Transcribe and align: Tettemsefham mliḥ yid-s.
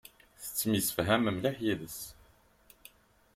Tettemsefham 0.41 1.23
mliḥ 1.35 1.57
yid-s. 1.65 1.99